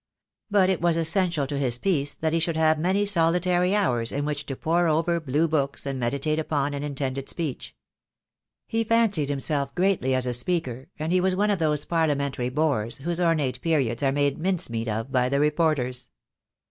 But 0.49 0.71
it 0.71 0.81
was 0.81 0.97
essential 0.97 1.45
to 1.45 1.59
his 1.59 1.77
peace 1.77 2.15
that 2.15 2.33
he 2.33 2.39
should 2.39 2.57
have 2.57 2.79
many 2.79 3.05
solitary 3.05 3.75
hours 3.75 4.11
in 4.11 4.25
which 4.25 4.47
to 4.47 4.55
pore 4.55 4.87
over 4.87 5.19
Blue 5.19 5.47
books 5.47 5.85
and 5.85 5.99
meditate 5.99 6.39
upon 6.39 6.73
an 6.73 6.81
intended 6.81 7.29
speech. 7.29 7.75
He 8.65 8.83
fancied 8.83 9.29
him 9.29 9.37
THE 9.37 9.45
DAY 9.45 9.53
WILT, 9.57 9.75
COME. 9.75 9.83
137 9.83 10.09
self 10.09 10.15
greatly 10.15 10.15
as 10.15 10.25
a 10.25 10.33
speaker, 10.33 10.89
and 10.97 11.11
he 11.13 11.21
was 11.21 11.35
one 11.35 11.51
of 11.51 11.59
those 11.59 11.85
Parlia 11.85 12.15
mentary 12.17 12.49
bores 12.51 12.97
whose 12.97 13.21
ornate 13.21 13.61
periods 13.61 14.01
are 14.01 14.11
made 14.11 14.39
mincemeat 14.39 14.87
of 14.87 15.11
by 15.11 15.29
the 15.29 15.39
reporters. 15.39 16.09